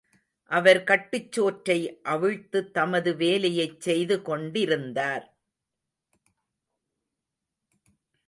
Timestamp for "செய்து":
3.81-4.21